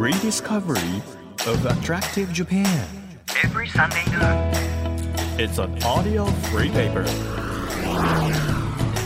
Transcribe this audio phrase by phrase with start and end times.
[0.00, 1.02] rediscovery
[1.46, 2.86] of attractive Japan.
[3.44, 5.38] every Sunday noon.
[5.38, 7.02] It's an audio free paper.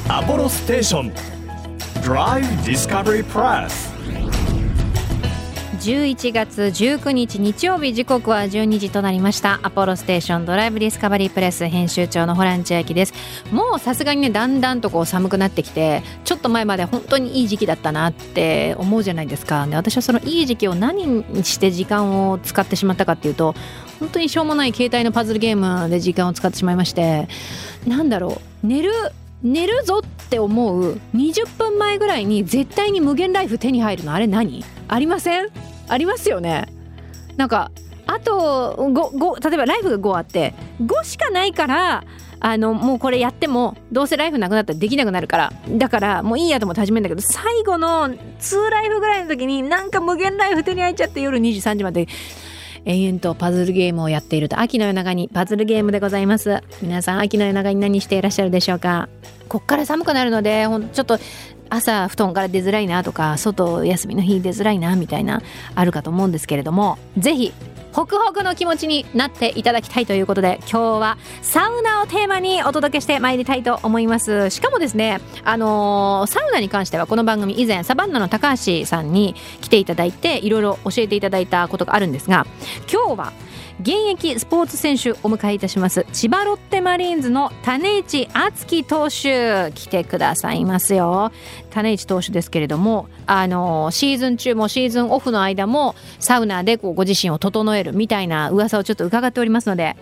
[0.04, 1.12] Apollo Station
[2.00, 3.93] Drive Discovery Press.
[5.74, 9.58] 11月19日日曜日時刻は12時となりました。
[9.62, 13.14] アポロステーションドライブディスカバリープレス編集長のホラン千秋です。
[13.50, 19.66] もうさすがにねだんだんとこう寒くなってきてちょっと前まで本当にいい時期だったなって思うじゃないですか。
[19.66, 23.54] で私はそのいい時期を何にして時間を使ってしまったかっていうと
[23.98, 27.28] 本当にしょうもない携帯のパズルゲームで時間を使ってしまいまして
[27.86, 28.66] なんだろう。
[28.66, 28.92] 寝る
[29.42, 34.64] 寝るぞっって思う20分前ぐらいに絶対に無限ライフ手に入るのあれ何？
[34.88, 35.48] ありません？
[35.88, 36.66] ありますよね。
[37.36, 37.70] なんか
[38.06, 42.04] あと 5, 5例えばライフが5あって5しかないから
[42.40, 52.06] あのもうこれやってもどうせライフなくなったらできなくなるからだからもういいやと思って始めるんだけど最後の2ライフぐらいの時になんか無限ライフ手に入っちゃって夜23時まで
[52.84, 56.62] 延々とパズルゲームをやっていると秋の夜長にパズルゲームでございます。
[56.82, 59.08] 皆さん秋の夜長に何していらっしゃるでしょうか？
[59.48, 61.18] こっから寒くなるのでほんちょっと
[61.70, 65.42] 朝布団から出づらいなとか外休みの日出づらいなみたいな
[65.74, 67.52] あるかと思うんですけれどもぜひ
[67.94, 74.50] ホクホクの気持ちになっていただきたいということで今日はサウナをテーマにお届けしてまいりたいと思います。
[74.50, 82.46] しかもですねあのーサウナに関してはこの番組以前サバンナの高橋さんに来ていただいていろいろ教えていただいたことがあるんですが
[82.92, 83.32] 今日は
[83.80, 91.32] 現役スポーツ選手お迎えいたします千葉ロッテマリーンズの種市敦樹投手来てくださいますよ。
[91.70, 99.96] 種市投手ですけれどもあのシーズン中もシーズンオフの間もサウナでこうご自身を整えるみたいな噂をちょっと伺っておりますので、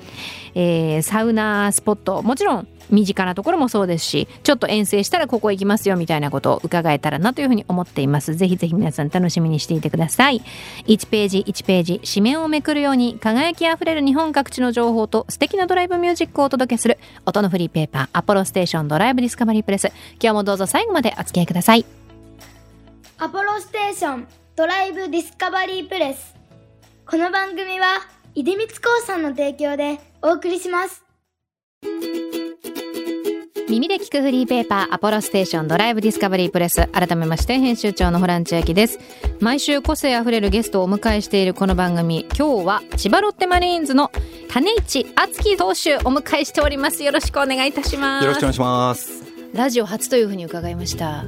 [0.55, 8.35] えーサウナスポットもちろん身近なところもそうですしちょっと遠征したらここ行きますよみたいなことを伺えたらなというふうに思っています。
[8.35, 10.43] ぜひぜひ皆さん楽しみにしていてください。
[10.87, 19.93] 1ページ1ページ紙面をめくるように輝きあふれる日本各地の情報と素敵なドライブミュージックをお届けする音のフリーペーパーアポロステーションドライブディスカバリープレス。
[20.21, 21.85] 今日もどうぞ最後までお付き合いください
[23.19, 24.27] アポロステーション
[24.57, 26.35] ドライブディスカバリープレス。
[27.07, 28.01] この番組は
[28.35, 31.05] 出光興産の提供でお送りします。
[33.73, 36.89] 耳で聞くフリーペーパーアポロステーションドライブディスカバリープレス。
[36.89, 38.99] 改めまして編集長のホラン千秋です。
[39.41, 44.13] 毎週個性あふれるゲストをお迎えしているこの番組今日は千葉ロッテマリーンズの
[44.51, 47.03] 種市敦樹投手お迎えしております。
[47.03, 48.25] よろしくお願いいたします。
[48.27, 49.25] よろしくお願いします。
[49.55, 51.25] ラジオ初というふうに伺いました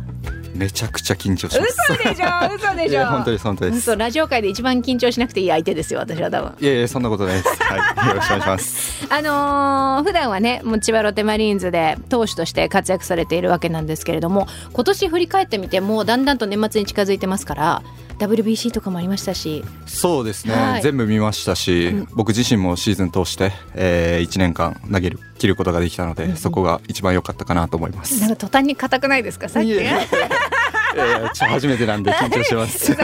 [0.55, 1.93] めちゃくちゃ緊張します。
[1.93, 3.79] 嘘でしょ嘘で いや本当です本当です。
[3.79, 7.63] 嘘ラジオ界で一番緊張しなくていい相手ですよ私は多分いやいやそんなことないです。
[7.63, 9.07] はい、よろしくお願いします。
[9.11, 17.83] あのー普段はねもう千葉ロッテマリーンズで投手として活躍されているわけなんですけれども今年振り返ってみてもうだんだんと年末に近づいてますから
[18.19, 28.21] WBC とかもありましたしそうですね、はい全部見ましたし、僕自身もシーズン通して、えー、1年間投げる切ることができたので、そこが一番良かったかなと思います。
[28.21, 29.69] なんか途端に硬くないですかさっき
[30.95, 32.97] いやいやいやいやちょ初めてなんで 緊張してます。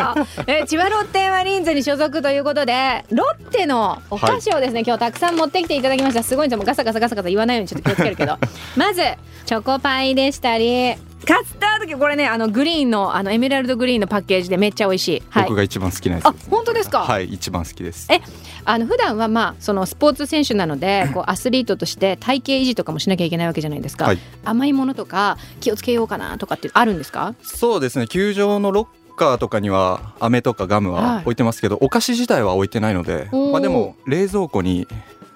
[0.47, 6.23] え千葉ロッテマリーンズに所属ということでロッテのお菓子をですね、今日たくさん持ってきていただきました。
[6.23, 6.59] すごいんですよ。
[6.59, 8.39] もうガサガサガサガサ言わないようにちょっと気をつけるけど。
[8.77, 9.03] まず
[9.47, 10.95] チョコパイでしたり
[11.27, 15.45] カスタードこれねあのグリーンのあのエメラルドグリーンのパッケージでめっちゃ美味しい、はい。
[15.45, 16.51] 僕、が一番好きなやつあです。
[16.51, 18.09] 本当ですか、はい一番好きです。
[18.11, 18.21] え
[18.65, 24.19] あの普段はまあそのスポーツ選手なのでこうアスリートとして体型維持とかもしなきゃいけないわけじゃないですか、はい。
[24.45, 27.35] 甘いものとか気をつけようかなとかってあるんですか？
[27.43, 28.07] そうですね。
[28.07, 31.05] 球場のロッカーとかには飴とかガムはい。
[31.05, 34.89] は置いてますけど、お菓子自体は置いてないので、まあ、でも冷蔵庫に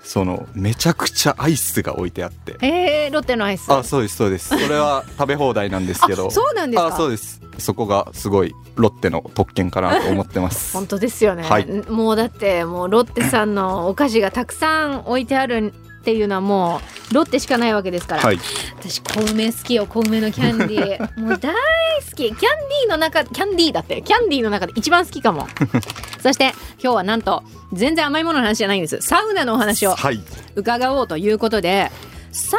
[0.04, 2.56] そのめちゃくちゃアイスが置いてあって。
[2.60, 3.72] えー、ロッテのアイス。
[3.72, 4.48] あそうですそうです。
[4.48, 6.28] それは 食べ放題なんですけど。
[6.28, 6.86] あそうなんですか？
[6.88, 7.40] あそうです。
[7.58, 10.72] そこがすごいロッテの特権かなと思ってます。
[10.76, 11.66] 本当ですよね、はい。
[11.88, 15.72] もうだってもうロッテさんのお菓子がたくさん置いてある
[16.04, 18.38] っていうのはもうロッテしかないわけですから、はい。
[18.78, 21.00] 私小梅好きよ小梅のキャンディー。
[21.18, 22.16] もう大好き。
[22.16, 24.02] キャンディーの中キャンディーだって。
[24.02, 25.48] キャンディーの中で一番好きかも。
[26.22, 26.52] そして
[26.82, 27.42] 今日はなんと
[27.72, 29.00] 全然甘いものの話じゃないんです。
[29.00, 30.20] サウナのお話をはい。
[30.56, 31.90] 伺おうということで
[32.32, 32.58] サ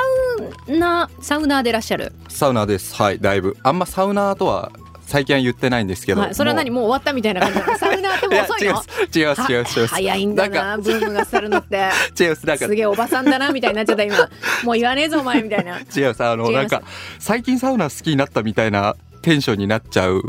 [0.67, 2.95] ウナサウナーでいらっしゃる、サウナです。
[2.95, 3.55] はいだいぶ。
[3.61, 4.71] あんまサウナーとは
[5.05, 6.71] 最近は言ってないんですけど、はい、それは何？
[6.71, 8.67] ももう終わったみたいな感じ サウナーってう遅いの？
[8.67, 11.89] 違います違います違います早いんだななブームが去るのって。
[12.19, 12.65] 違いますなんか。
[12.65, 14.15] すげえおばさんだなみたいになっちゃった今。
[14.63, 15.77] もう言わねえぞお前みたいな。
[15.79, 16.23] 違います。
[16.23, 16.81] あのなんか
[17.19, 20.23] 最近サウナ好きになったみたいなテンションになっちゃう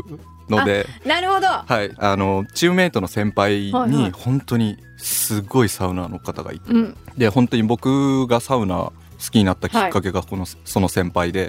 [0.49, 0.85] ので。
[1.05, 1.47] なるほど。
[1.47, 4.03] はいあのチームメイトの先輩はいはい。
[4.03, 6.97] に本当にすごいサウナーの方がいて、うん。
[7.17, 8.93] で本当に僕がサウナ好
[9.31, 11.47] きになったきっかけがこの、その先輩で、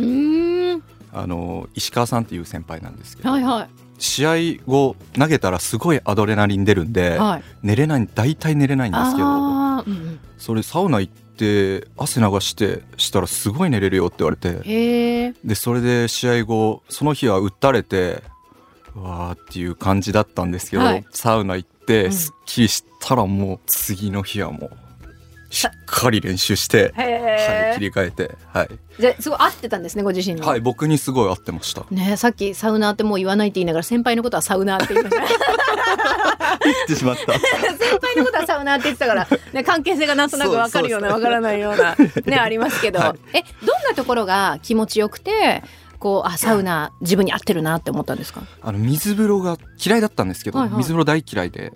[1.13, 3.69] あの石川さんっていう先輩なんですけど、はいはい。
[3.99, 7.43] 試合後投げたらすごいアドレナリン出るんで、はい。
[7.63, 10.21] 寝れない大体寝れないんですけどうんうん。
[10.37, 18.23] それサウナ行って汗流してしたらすごい寝れるよって言われてでそれで試合後その日は打たれて
[18.95, 21.07] うわーっていう感じだったんですけど、はい。
[21.11, 22.13] サウナ行ってうん。
[22.13, 24.71] すっきりしたらもう次の日はもう
[25.51, 28.69] しっかり練習して、へはい、え切り替えて、はい、
[29.01, 31.87] じゃあすごい合ってたんですねご自身にはい、僕にすごい合ってました。
[31.91, 35.23] ねさっきサウナーってもう言わないって言いながら先輩のことはサウナーって言いました
[36.65, 37.33] 言ってしまった。
[37.39, 41.97] 先輩のことはサウナーって言ってたから、ね、関係性がなんとなく分かるような分からないような
[42.27, 45.63] ね ありますけど、はえどんなところが気持ちよくて
[45.99, 48.43] こうあサウナ自分に合ってるなって思ったんですか？
[48.63, 50.79] あの水風呂が嫌いだったんですけど、はいはい。
[50.79, 51.73] 水風呂大嫌いで。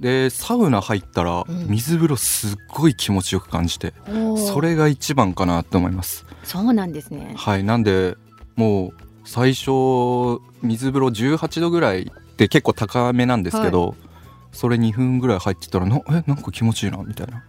[0.00, 1.66] でサウナ入ったらうん。
[1.68, 3.92] 水風呂すっごい気持ちよく感じて、
[4.36, 6.24] それが一番かなと思います。
[6.44, 7.34] そうなんですね。
[7.36, 8.16] はいなんで
[8.56, 12.06] もう最初水風呂18度ぐらいっ
[12.36, 13.94] て結構高めなんですけど、
[14.52, 17.44] それ2分ぐらい入ってたらなえなんか気持ちいいなみたいな。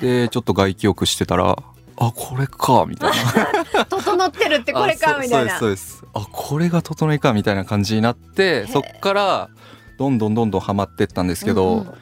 [0.00, 1.56] でちょっと外気浴してたら
[2.00, 3.10] あこれかみたい
[3.74, 3.84] な。
[3.86, 5.58] 整ってるってこれかあみたいな。
[5.58, 6.04] そうですそうです。
[6.14, 9.50] あこれが整いかみたいな感じになってそっから
[9.98, 11.94] どんどんどんどんハマってったんですけど、うんうん。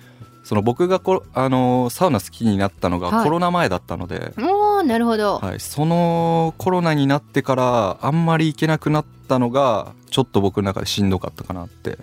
[0.44, 3.25] その僕がこあのサウナ好きになったのがはい。
[3.25, 11.98] コロナ前だったので、おーなるほど、はい、そのコロナになってからあんまり行けなくなったのがちょっと僕の中でしんどかったかなって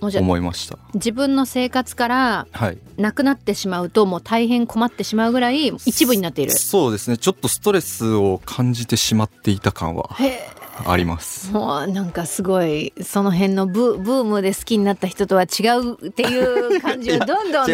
[0.00, 0.76] 思いました。
[0.94, 6.52] 自分の生活からはい、なくなってしまうともう大変困ってしまうぐらい一部になっている。
[6.52, 7.16] そうですね。
[7.16, 10.10] ちょっとストレスを感じてしまっていた感は。
[10.14, 11.52] へえあります。
[11.52, 17.70] もうなんかすごいその辺のブブームで好きになった人とは違うっていう感じをどんどん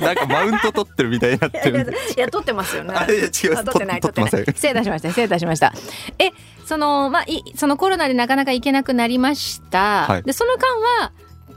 [0.00, 1.94] なんかマウント取ってるみたいになってる。
[2.16, 2.94] いや撮ってますよね。
[2.94, 4.30] あいや違いますあ撮ってない撮ってない。
[4.30, 5.72] 失礼いたしました失礼いたしました。
[6.18, 6.30] え
[6.66, 10.06] そのまあいそのコロナでなかなか行けなくなりました。
[10.06, 10.68] はいでその間
[11.02, 11.12] は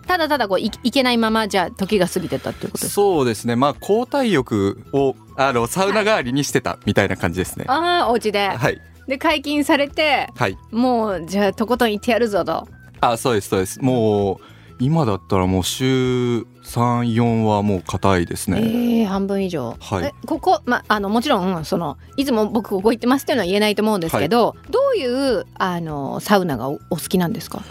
[0.06, 3.02] ただただこうい行けないままじゃあ時が過ぎてたっていうことですか？
[3.02, 7.66] そうですねまあ交代浴をあのサウナ代わりにしてたみたいな感じですね。
[7.70, 12.68] ああお家で、はいで解禁されてはいもうじゃあとことん行ってやるぞと。
[13.02, 14.38] あそうですそうですもう
[14.80, 18.62] 今だったらもう週34はもう硬いですね。
[18.64, 19.76] ええ半分以上。
[19.80, 25.06] はいえここまあのもちろんそのいつも僕ここ行ってますっていうのは言えないと思うんですけど、どうい
[25.40, 27.62] うあのサウナがおお好きなんですか？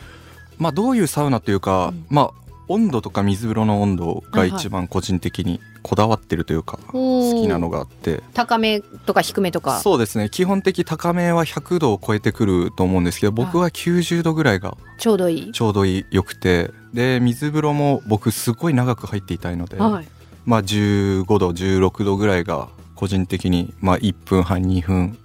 [0.58, 2.41] まあどういうサウナというか、うんまあ
[2.72, 9.80] 温度とか水風呂の温度が一番個人的にこだわってるというか、好好きなのがあって高めとか低めとか？
[9.80, 15.52] そうですね基本的高めは100度を超えてくると思うんですけど僕は90度ぐらいがちょうどいい。
[15.52, 20.08] ちょうどいい良くてで水風呂も僕すごい長く入っていたいので、はい。
[20.44, 25.19] まあ15度16度ぐらいが個人的にまあ1分半2分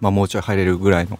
[0.00, 1.18] まあもうちょい入れるぐらいのも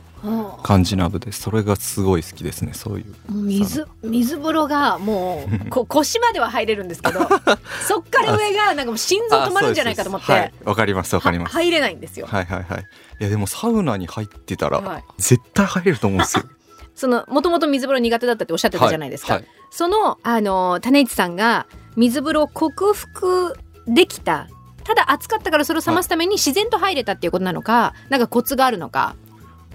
[0.62, 7.20] 感じなのでそれがすごい好きですねそういうう水水風呂がもうこ 腰までは入れるんですけど
[7.86, 12.26] そっから上がなんかもう心臓止まるんじゃないかと思って、あそうですはいわかりますわかりますは入れないんですよ。
[12.26, 12.84] はいはいはい
[13.20, 16.44] いやでもサウナに入ってたら、はい絶対入れると思うんですよ
[16.94, 19.34] そのもともと水風呂苦手だったっておっしゃってたじゃないですか。
[19.34, 21.66] はいはいそのあの種市さんが
[21.96, 23.56] 水風呂を克服
[23.86, 24.48] できた。
[24.82, 29.14] ただ暑かったからそれを冷ますために自然と入れたっていうことなのか、なんかコツがあるのか。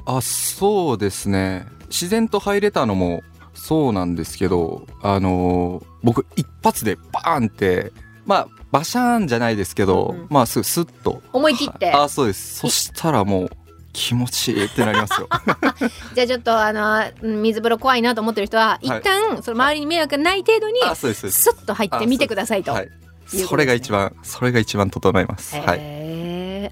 [0.06, 1.66] あそうですね。
[1.88, 3.24] 自然と入れたのも
[3.54, 7.92] そうなんですけどあのー僕一発でバーンって
[8.26, 10.28] まあバシャーンじゃないですけど、うんうん。
[10.30, 11.21] まあすスッと。
[11.33, 11.92] 思い切って。
[11.92, 12.59] あそうです。
[12.59, 13.50] そしたらもう
[13.94, 15.28] 気持ちいいってなりますよ。
[16.14, 21.42] じゃあちょっとあのうん水風呂怖いなと思ってる人は一旦その周りに迷惑がない程度にあそうですそうです。
[21.44, 22.74] スッと入ってみてくださいと。
[22.74, 22.90] はい。
[23.28, 25.56] それが一番それが一番整います。
[25.56, 25.94] はい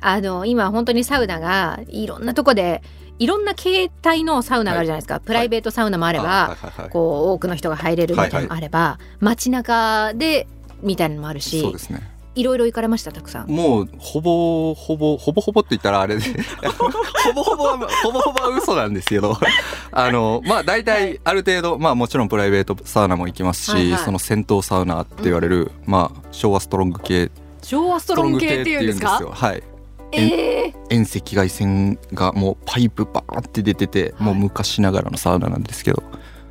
[0.05, 2.81] あの今本当にサウナがいろんなとこで
[3.19, 6.57] いろんな形態のサウナがあるじゃないですか、プライベートサウナもあれば、あはい。
[6.57, 6.81] はい。
[6.81, 6.89] はい。
[6.89, 10.47] こう多くの人が入れるみたいなのもあれば、街中で
[10.81, 12.01] みたいなのもあるしそうですね。
[12.35, 13.11] いろいろ行かれました？
[13.11, 13.47] たくさん。
[13.47, 16.23] もうほぼほぼほぼほぼって言ったらあれで。
[17.23, 19.37] ほぼほぼはほぼほぼは嘘なんですけど
[19.91, 24.01] あのまあ大体ある程度まあもちろんプライベートサウナも行きますし、はいはい。
[24.03, 27.29] その銭湯サウナって言われる、まあ昭和ストロング系。
[27.61, 29.19] 昭和ストロング系っていうんですか？
[29.21, 29.31] よ。
[29.31, 29.61] はい
[30.13, 36.03] えー、遠赤外線がもうパイプバーって出てて、もう昔ながらのサウナなんですけど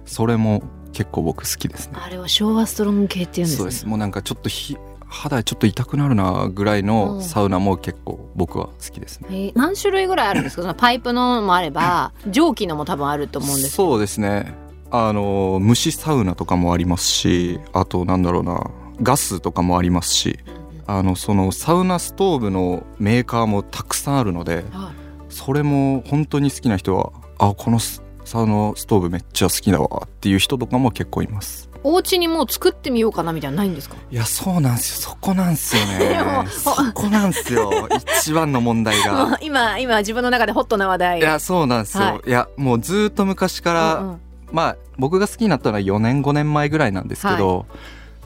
[0.04, 1.94] それも結構僕好きですね。
[2.02, 3.56] あれは昭和ストロング系っていうんですね。
[3.58, 3.86] そうです。
[3.86, 4.76] もうなんかちょっとひ
[5.06, 6.86] 肌ちょっと痛くなるなぐらいうん。
[6.86, 9.28] のサウナも結構僕は好きですね。
[9.30, 10.62] えー何種類ぐらいあるんですか？
[10.62, 14.54] そのパイプのもあれば蒸気のも多分あると思うんですそうですね。
[14.90, 20.38] あの蒸しサウナとかもありますしあとなんだろうなガスとかもありますし
[20.86, 25.32] あのそのサウナストーブのメーカーもたくさんあるのではい。
[25.32, 31.68] それも本当に好きな人はあこのササウナストーブめっちゃ好きだわっていう人とかも結構います。
[31.84, 33.96] お家にもう作ってみようかなみたいなのないんですか？
[34.10, 35.10] いやそうなんですよ。
[35.10, 36.46] そこなんですよね。
[36.48, 37.88] そこなんですよ。
[38.18, 39.38] 一番の問題が。
[39.42, 41.18] 今今自分の中でホットな話題。
[41.18, 42.30] いやそうなんですよ、、はい。
[42.30, 44.20] やもうずーっと昔から、うんうん。
[44.52, 47.66] まあ僕が好きになったのは4年5年前ぐらいなんですけど、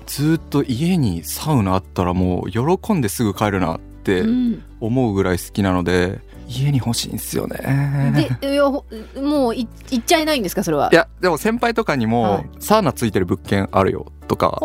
[0.07, 4.63] ずーっと家にサウナあったらもう喜んですぐ帰るなってうん。
[4.79, 8.39] 思うぐらい好きなので家に欲しいんですよね。
[8.41, 8.85] でいやほ
[9.21, 10.91] もうい行っちゃいないんですかそれは？
[10.93, 12.47] いやでも先輩とかにも、はい。
[12.61, 14.61] サウナついてる物件あるよとか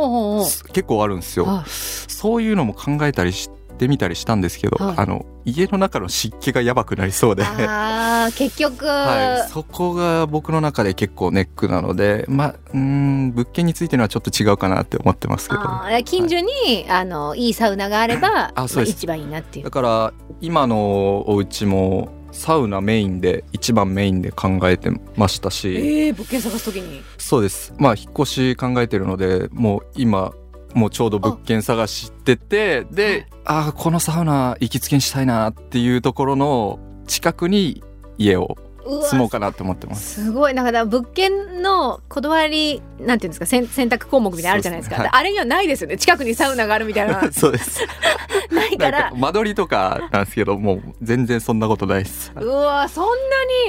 [0.73, 1.69] 結構あるんですよ、はい。
[1.69, 3.49] そういうのも考えたりし
[3.81, 4.95] てみたりしたんですけど、はい。
[4.97, 15.61] あの家の中の湿気がやばくなりそうで、あー結局、はい、そこが僕の中で結構ネックなのでまあうーん物件についてのはちょっと違うかなって思ってますけど。
[16.05, 18.93] 近所に、あのいいサウナがあればあそうです。
[18.93, 19.65] ま一番いいなっていう。
[19.65, 27.01] だから今のお家もサウナメインで一番メインで考えてましたし、えー、物件探すときに。
[27.17, 27.73] そうです。
[27.77, 30.33] まあ引っ越し考えてるのでもう今
[30.73, 37.83] もうちょうど物件探しててでああこのサウナ行きつけにしたいなっていうところの近くに
[38.17, 40.23] 家を住もうかなって思ってます。
[40.25, 40.53] すごい。
[40.53, 44.95] なんか物件のこだわりなんていうんですか選選択項目みたいなのあるじゃないですか。
[44.97, 45.19] そうですね。
[45.19, 45.97] あれにはないですよね。
[45.97, 47.81] 近くにサウナがあるみたいな そうです。
[48.51, 49.11] ないから。
[49.15, 52.31] 間取りとかなんですけどもう全然そんなことないです。
[52.35, 53.05] うわそん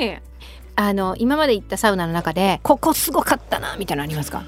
[0.01, 0.17] なに。
[0.75, 4.43] あの今まで行ったサウナの中でここすごかったなみたいなのありますか？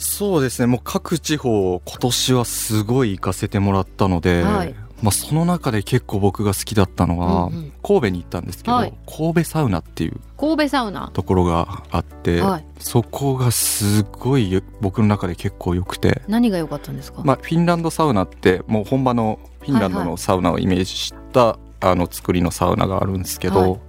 [0.00, 0.66] そうですね。
[0.66, 4.74] もう各地方今年はすごい行かせてもらったので、はい。
[5.02, 7.72] まあ、その中で結構僕が好きだったのは、うんうん。
[7.82, 8.94] 神戸に行ったんですけど、はい。
[9.06, 11.10] 神戸サウナっていう神戸サウナ。
[11.12, 12.64] ところがあって、はい。
[12.78, 20.06] そこがすごい僕の中で結構良くて、何が良かったんですか、まあ、フィンランドサウナってもう本場のフィンランドはい。
[20.06, 23.80] はのサウナをイメージした、あの作りのサウナがあるんですけど、はい。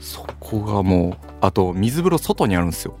[0.00, 2.98] そこがもうあと水風呂外にあるんですよ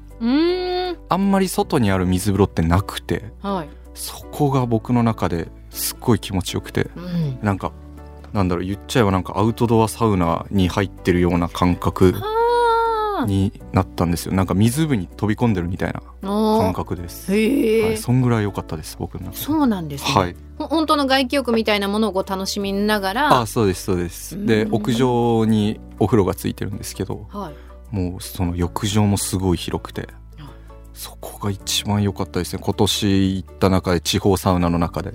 [1.08, 7.72] あんまり外にある水風呂ってなくてはい、そこが僕の中ですっごい気持ちよくてうん、なんか
[8.32, 13.26] なんだろう言っちゃえばなんかアウトドアサウナに入ってるような感覚あ。
[13.26, 14.32] になったんですよ。
[14.32, 16.60] なんか湖に飛び込んでるみたいなー。
[16.60, 19.36] 感覚です、へえ、はい、そんぐらい良かったです僕の中で。
[19.36, 20.36] そうなんですね、はい。
[20.58, 23.40] ほ本当の外気浴みたいなものをこう楽しみながら。
[23.40, 24.36] あそうですそうです。
[24.36, 24.46] うん。
[24.46, 30.08] で屋上にお風呂がついてるんですけどはいもうその浴場もすごい広くて
[30.94, 32.62] そこが一番良かったですね。
[32.64, 35.14] 今年行った中で地方サウナの中で。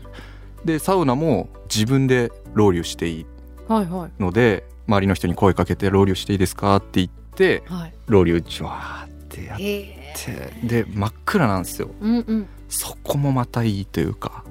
[0.63, 3.25] でサウナも自分でロウリュしていい。
[3.67, 4.21] はいはい。
[4.21, 7.93] ので周りの人に声かけて「ロウリュしていいですか?」って言ってはい。
[8.07, 11.89] ロウリュジュワーってやってで真っ暗なんですよ。
[11.99, 12.47] うんうん。
[12.69, 14.43] そこもまたいいというか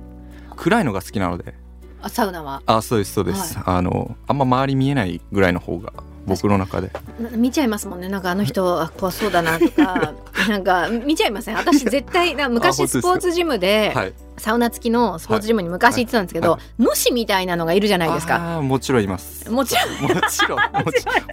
[0.56, 1.54] 暗いのが好きなので。
[2.02, 2.62] あサウナは？
[2.66, 5.92] あそうですそうです、あのあんま周り見えないぐらいの方が
[6.26, 6.90] 僕の中で。
[7.20, 8.08] な見ちゃいますもんね。
[8.08, 10.12] なんかあの人あ怖そうだなとか。
[10.48, 11.56] なんか見ちゃいません？
[11.56, 18.60] 私絶対昔スポーツジムではいサウナ付きのスポーツジムに昔行ってたんですけど、は主みたいなのがいるじゃないですか。
[18.62, 19.50] もちろんいます。
[19.50, 20.12] もちろん。
[20.14, 20.58] もちろん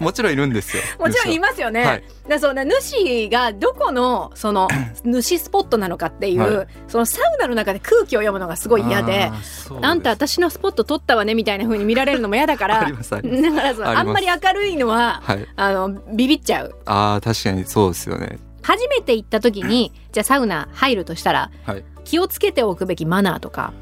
[0.00, 0.82] もちろんいるんですよ。
[0.98, 1.84] もちろんいますよね。
[1.84, 2.04] はい。
[2.28, 4.68] だそうな主がどこのその
[5.04, 6.66] 主スポットなのかっていう、はい。
[6.88, 9.30] そのサウナの中で空気を読むのがすごい嫌で
[9.82, 9.94] あ。
[9.94, 13.04] んた私のスポット取ったわねみたいな風に見られるのも嫌だか あらだから
[13.74, 15.46] そうあんまり明るいのははい。
[15.56, 16.74] あのビビっちゃう。
[16.86, 18.38] あー確かにそうですよね。
[18.62, 23.72] 初めて行った時にじゃあサウナ入るとしたらはい気をつけておくべきマナーとか。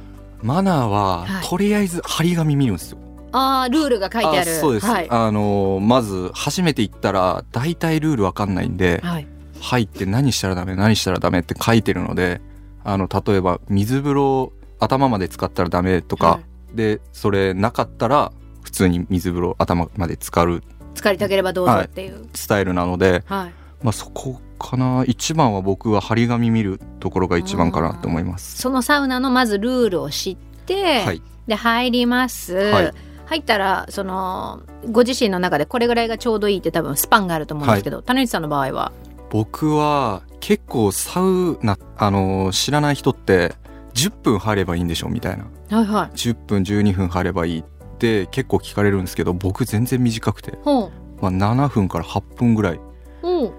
[0.43, 1.47] マナーは、はい。
[1.47, 2.99] とりあえず張り紙見るんですよ。
[3.33, 4.57] あールールが書いてある。
[4.57, 9.27] あそうです、はい、あのーまず初めて行ったら大体ルールわかんないんではい、
[9.61, 12.41] 入って何したらダメ何したらダメって書いてるので
[12.85, 16.41] あの例えば水風呂頭まで使ったらダメとか、は
[16.75, 20.63] でそれなかったら普通に水風呂頭まで浸かる
[20.95, 22.29] 疲れたければどうぞっていう。
[22.35, 23.53] スタイルなので、はい、
[23.83, 25.05] まあ、そこかな。
[25.07, 28.57] 一番は僕は張り紙見るところが一番かなと思います。
[28.57, 32.93] そのサウナのまずルールを知って、はい、で入ります、はい。
[33.27, 38.93] 入ったらそのご自身の中でこれぐらいがちょうどいいって多分スパンがあると思うんですけど、種市さんの場合は？
[39.31, 43.55] 僕は結構サウナあの知らない人って
[43.95, 45.47] 10分入ればいいんでしょみたいな。
[45.77, 46.17] はいはい。
[46.17, 47.65] 10分12分入ればいいっ
[47.99, 52.81] て結構聞かれるんですけど僕全然短くて、まあ、7分から8分ぐらい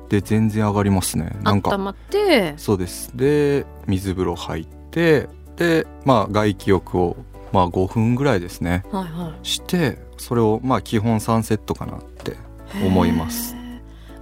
[0.10, 1.36] で全然上がりますね。
[1.42, 2.54] なんか温まって。
[2.58, 3.16] そうです。
[3.16, 7.16] で水風呂入ってでまあ外気浴を
[7.52, 8.84] まあ5分ぐらいですね。
[8.92, 9.48] はいはい。
[9.48, 12.36] してそれをまあ基本3セットかなって
[12.84, 13.56] 思います。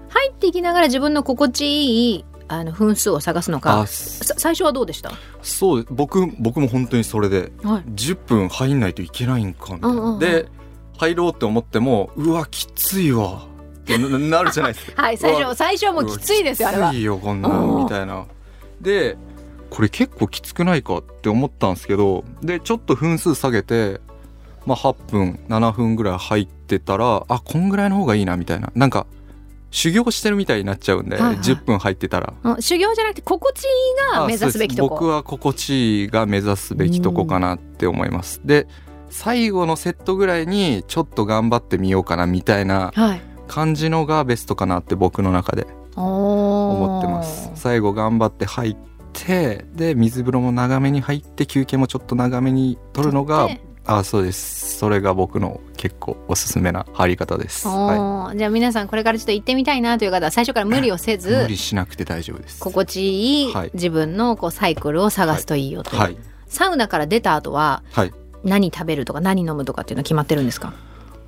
[0.09, 5.11] 入っていきながら自分の心地いいあの分数を探すのか最初はどうでした？
[5.41, 7.83] そう僕僕も本当にそれではい。
[7.93, 10.19] 10分入んないといけないんかみたいな、うんうんうん。
[10.19, 10.47] で
[10.97, 13.47] 入ろうって思ってもうわきついわ
[13.81, 14.07] ってな
[14.39, 15.01] なるじゃないですか。
[15.01, 16.91] はい最初最初はもうきついですよあれは。
[16.91, 18.25] きついよこんなみたいな。
[18.79, 19.17] で
[19.69, 24.01] これ結構きつくないかって思ったんですけどでちょっと分数下げて
[24.65, 28.71] まあ8分7分ぐらい入ってたらあこんぐらいの方がいいなみたいな。
[28.75, 29.05] なんか
[29.71, 31.37] 修行してるみたいになっちゃうんで、はいはい。
[31.37, 32.33] 10分入ってたら。
[32.43, 33.69] うん修行じゃなくて心地いい
[34.13, 34.89] が目指すべきとこ。
[34.95, 38.41] 僕は心地が目指すべきとこかなって思います。
[38.43, 38.67] で
[39.09, 47.51] 最後のセットぐらいにちょっと頑張ってみようかなみたいなはい感じのがベストかなって僕の中で思思ってます。
[47.55, 48.77] 最後頑張って入っ
[49.11, 53.49] てで水風呂も長めに入って休憩もちょっと長めに取るのが
[53.85, 54.77] あそうです。
[54.77, 58.37] それが僕の結構おすすめな入り方です、はおー。
[58.37, 62.59] じゃあ皆さんこれからちょっと行ってみたいなという方は最初から無理をせい、ず無理しなくて大丈夫です。
[62.61, 63.71] 心地いいはい。
[63.73, 66.17] 自分のこうサイクルを探すといいよとはい。
[66.47, 68.13] サウナから出た後ははい。
[68.43, 70.73] 何食べるとか何飲むとかっていうのは決まってるんですか？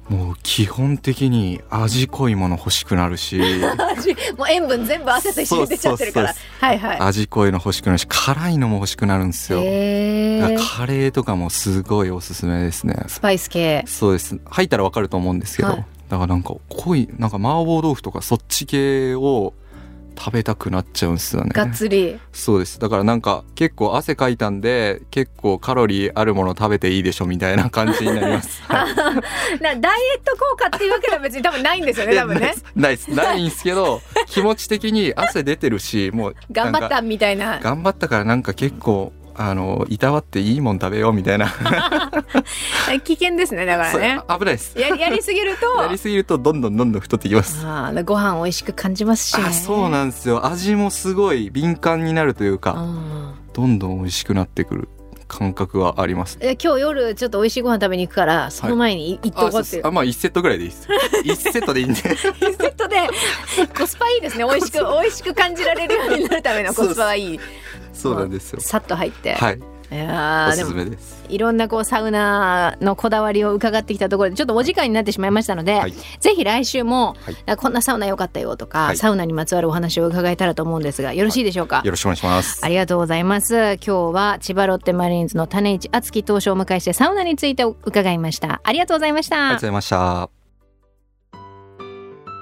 [0.09, 3.39] もう基本的に味濃いもの欲しくなるし。
[4.37, 6.35] もう塩分全部汗と一緒に出ちゃってるから。
[6.59, 6.99] はいはい。
[6.99, 9.59] 味濃いの欲しくなるし辛いのも欲しくなるんですよ。
[9.59, 12.95] カレーとかもすごいおすすめですね。
[13.07, 13.83] スパイス系。
[13.87, 14.39] そうです。
[14.45, 15.85] 入ったらわかると思うんですけど、はい。
[16.09, 19.53] だからなんか濃いなんか麻婆豆腐とかそっち系を
[20.17, 21.51] 食べたくなっちゃうんですよね。
[21.53, 22.19] がっつり。
[22.31, 22.79] そうです。
[22.79, 28.61] だからなんか結構汗かいたんで結構カロリーあるもの食べていいでしょみたいな感じになります。
[28.63, 28.87] は
[29.59, 32.53] いなダイエット効果っていうわけでは別に多分ないんですよね多分ね。
[32.75, 33.11] ないです。
[33.11, 33.63] ないんです。
[33.63, 37.59] けど 気持ち的に汗出てるしもう頑張ったみたいな。
[37.59, 41.47] 頑張ったからなんか結構あのいたわっていいもん食べようみたいな。
[43.03, 44.21] 危険ですねだからね。
[44.27, 44.77] 危ないです。
[44.77, 45.65] ややりすぎると。
[45.81, 47.61] やりすぎるとどんどんどんどん太ってきます。
[47.65, 49.45] あーご飯美味しく感じますしね。
[49.47, 50.45] あそうなんですよ。
[50.45, 54.89] 味もすごい敏感になるというかうんどんどん美味しくなってくる
[55.27, 56.37] 感覚はあります。
[56.41, 60.87] え今日夜ちょっと美味しいご飯食べに行くからその前に行っとあこうっていう、あまあ1セットぐらいでいいです。
[61.23, 61.95] 1セットでいいんで。
[61.95, 62.97] セットで
[63.77, 64.45] コスパいいですね。
[64.45, 67.39] 美味しく美味しく感じられるようになるためのコスパはいい
[67.93, 68.59] そうなんですよ。
[68.59, 69.59] さっと入って、はい。
[69.91, 71.23] いやおすすもめです。
[71.29, 75.93] いろんなこうサウナのこだわりを伺ってきたところでちょっとお時間になってしまいましたので、はい。
[76.19, 77.35] ぜひ来週も、はい。
[77.45, 78.97] あこんなサウナ良かったよとか、はい。
[78.97, 82.65] サウナにまつわるお話を伺えたらと思うんですがよろしいでしょうか、よろしくお願いします。
[82.65, 83.53] ありがとうございます。
[83.53, 88.61] 今日は千葉ロッテマリーンズの種市敦樹投手をお迎えしてサウナについて伺いました。
[88.63, 89.35] ありがとうございました。
[89.35, 90.42] ありがとうございました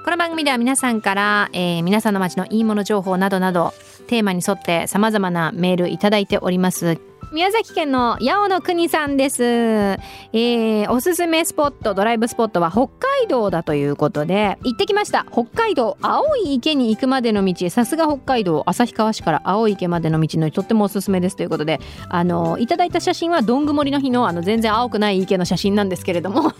[0.04, 3.72] この番組では皆さんから、えー皆さんの街のいいもの情報などなど
[4.08, 6.98] テーマに沿って様々なメールいただいております。
[7.32, 15.24] 宮崎県の八尾の国さんです、えーおすすめスポットドライブスポットは北海道だということで行ってきました。
[15.30, 17.70] 北海道青い池に行くまでの道。
[17.70, 21.36] さすが北海道旭川市から青い池までの道のとってもおすすめです。
[21.36, 26.52] ということであのいただいた写真はどんぐもりの日のあの全然青くない池の写真なんですけれども。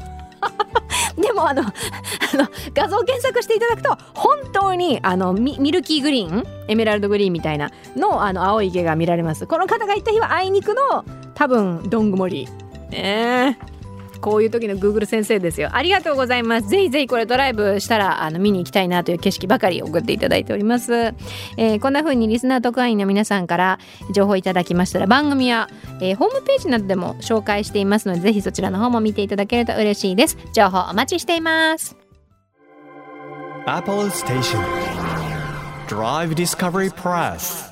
[1.16, 1.66] でもあの あ
[2.36, 9.46] の画像検索していただくと本当にあのミミルキーグリーンエメラルドグリーンみたいなのあの青い池が見られます。
[9.46, 12.48] この方が行った日はあいにくの多分どんぐもり。
[12.90, 13.71] ねえ
[14.22, 15.70] こういう時の Google 先生ですよ。
[15.72, 16.68] ありがとうございます。
[16.68, 23.78] ぜひぜひこれドライブしたらあの見に行きたいなという景色ばかり送っていただいております、えーこんな風にリスナー特派員の皆さんから
[24.14, 25.68] 情報いただきましたら番組や、
[26.00, 30.38] えーホームページなどでも紹介していますのでぜひそちらの方も見ていただけると嬉しいです。
[30.54, 31.96] 情報お待ちしています。
[33.66, 34.60] Apple Station.
[35.88, 37.70] Drive Discovery Press.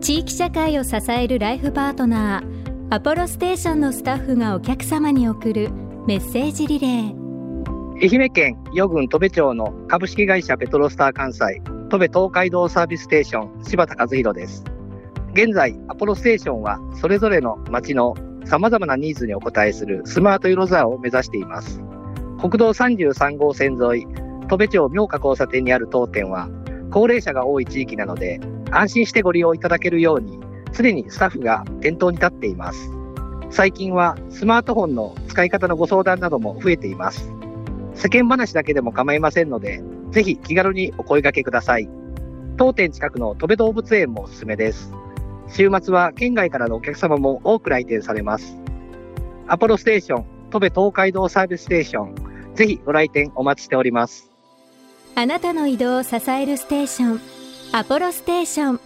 [0.00, 5.70] 地域社会を支えるライフパートナーアポロステーションのスタッフがお客様に送る
[6.06, 7.24] メッセージリレー。
[8.00, 14.64] 愛媛県余郡戸部町の株式会社ペトロスター関西戸部東海道サービスステーション柴田和弘です。
[15.32, 21.80] 現在アポロステーションはそれぞれの町の様々なニーズにお応えするスマートユーザーを目指しています。
[22.38, 24.06] 国道33号線沿い
[24.48, 26.48] 戸部町明華交差点にある当店は
[26.90, 30.43] 高齢者が多い地域なので安心してご利用いただけるように
[30.74, 32.90] 常にスタッフが店頭に立っています
[33.50, 37.34] 最近はスマートフォンの使い方のご相談なども増えています
[37.94, 41.88] 世間話だけでも構いませんので、ぜひ気軽にお声掛けください。
[42.56, 44.92] 当店近くの戸部動物園もおすすめです。
[45.48, 48.56] 週末は県外からのお客様も多く来店されます。
[49.46, 54.30] アポロステーション、戸部東海道サービスステーション、ぜひご来店お待ちしております。
[55.14, 57.20] あなたの移動を支えるステーション
[57.72, 58.80] アポロステーション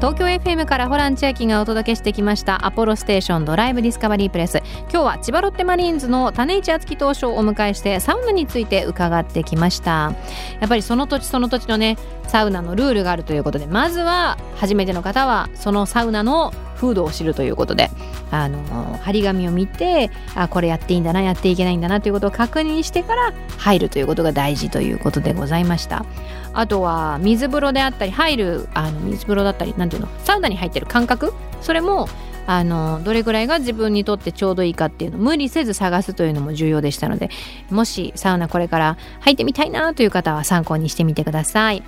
[0.00, 4.62] 東京 FM からホラン千秋がお届けしてきましたアポロステーションドライブディスカバリープレス。
[4.90, 10.14] 今日は千葉ロッテマリーンズの種市敦樹投手をお迎えしてサウナについて伺ってきました。
[10.58, 17.90] やっぱりその土地その土地のねサウナのルールがあるということでまずは初めての方はそのサウナの風土を知るということで
[18.30, 26.06] あの張り紙を見てあこれやっていいんだなやっていけないんだなということを確認してから入るということが大事ということでございました。
[26.52, 31.34] あとは水風呂であったり入るあの水風呂だったりなんていうのサウナに入ってる感覚？
[31.60, 32.08] それも
[32.46, 37.30] あのどれぐらいが自分にとってちょうどいいかっていうのを無理せず探すというのも重要でしたので
[37.70, 41.82] もしサウナこれから入ってみたいなという方は参考にしてみてください。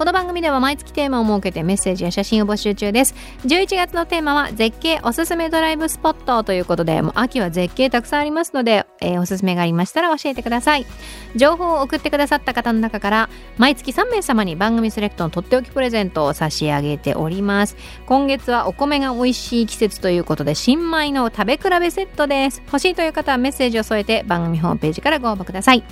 [0.00, 3.14] この番組では毎月テーマを設けてメッセージや写真を募集中です。
[3.44, 10.86] 11月のテーマは絶景おすすめドライブスポットということで、もう秋は絶景たくさんありますので、えー、おすすめがありましたら教えてください。
[11.36, 17.76] 情報を送ってくださった方の中から毎月3名様に番組セレクトのとっておきプレゼントを差し上げております。
[18.06, 22.62] 今月はお米が美味しい季節ということで、新米の食べ比べセットです。
[22.64, 25.84] 欲しいという方はメッセージを添えて番組ホームページからご応募ください。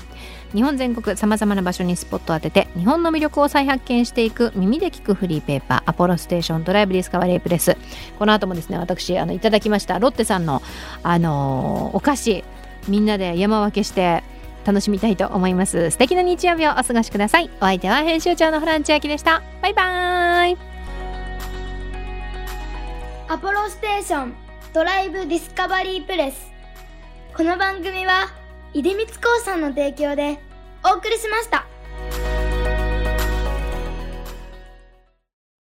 [0.55, 7.77] 日本全国さまざまな場所にスポットを当てて日本の魅力を再発見していく耳で聞くフリーペーパーアポロステーションドライブディスカバリープレス。
[8.19, 10.63] この後もですね私あのいただきましたロッテさんの、
[11.03, 12.45] あのー、お菓子
[12.89, 14.23] みんなで山分けして
[14.65, 15.91] 楽しみたいと思います。
[15.91, 17.51] 素敵な日曜日をお過ごしください。
[17.57, 19.43] お相手は編集長のフランチアキでした。
[19.63, 20.59] バイバーイ。
[23.29, 24.35] アポロステーション。
[24.75, 26.51] ドライブディスカバリープレス。
[27.35, 28.38] この番組は
[28.75, 30.39] 出光興産の提供で
[30.85, 31.67] お送りしました。